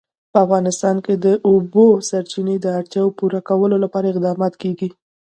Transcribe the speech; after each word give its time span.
په 0.31 0.37
افغانستان 0.45 0.95
کې 1.05 1.13
د 1.17 1.19
د 1.25 1.27
اوبو 1.49 1.87
سرچینې 2.09 2.55
د 2.61 2.65
اړتیاوو 2.79 3.15
پوره 3.19 3.39
کولو 3.49 3.75
لپاره 3.83 4.05
اقدامات 4.09 4.53
کېږي. 4.61 4.89